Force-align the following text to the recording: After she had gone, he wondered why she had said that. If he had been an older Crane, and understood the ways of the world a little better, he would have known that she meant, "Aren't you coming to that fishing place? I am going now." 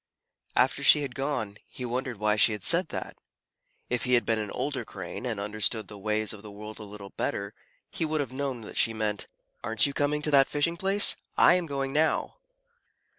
After 0.55 0.81
she 0.81 1.03
had 1.03 1.13
gone, 1.13 1.59
he 1.67 1.85
wondered 1.85 2.17
why 2.17 2.35
she 2.35 2.53
had 2.53 2.63
said 2.63 2.87
that. 2.89 3.17
If 3.87 4.03
he 4.05 4.15
had 4.15 4.25
been 4.25 4.39
an 4.39 4.49
older 4.49 4.83
Crane, 4.83 5.27
and 5.27 5.39
understood 5.39 5.89
the 5.89 5.97
ways 5.99 6.33
of 6.33 6.41
the 6.41 6.49
world 6.49 6.79
a 6.79 6.83
little 6.83 7.11
better, 7.11 7.53
he 7.91 8.03
would 8.03 8.19
have 8.19 8.33
known 8.33 8.61
that 8.61 8.77
she 8.77 8.95
meant, 8.95 9.27
"Aren't 9.63 9.85
you 9.85 9.93
coming 9.93 10.23
to 10.23 10.31
that 10.31 10.47
fishing 10.49 10.75
place? 10.75 11.15
I 11.37 11.53
am 11.53 11.67
going 11.67 11.93
now." 11.93 12.37